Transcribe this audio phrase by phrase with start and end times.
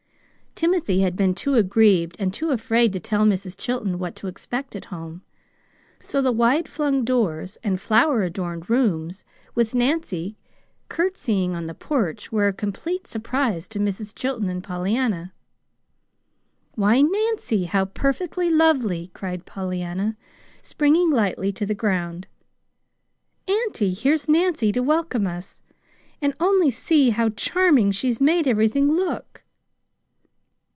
[0.53, 3.57] Timothy had been both too aggrieved and too afraid to tell Mrs.
[3.57, 5.23] Chilton what to expect at home;
[5.99, 9.23] so the wide flung doors and flower adorned rooms
[9.55, 10.37] with Nancy
[10.89, 14.13] courtesying on the porch were a complete surprise to Mrs.
[14.13, 15.33] Chilton and Pollyanna.
[16.75, 20.15] "Why, Nancy, how perfectly lovely!" cried Pollyanna,
[20.61, 22.27] springing lightly to the ground.
[23.47, 25.63] "Auntie, here's Nancy to welcome us.
[26.21, 29.25] And only see how charming she's made everything look!"